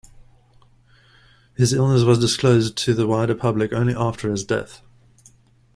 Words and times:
His 1.55 1.73
illness 1.73 2.01
was 2.01 2.17
disclosed 2.17 2.75
to 2.77 2.95
the 2.95 3.05
wider 3.05 3.35
public 3.35 3.71
only 3.71 3.93
after 3.95 4.31
his 4.31 4.43
death. 4.43 4.81